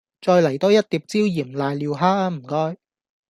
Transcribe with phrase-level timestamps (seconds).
[0.19, 2.77] 再黎多一碟椒鹽瀨尿蝦吖唔該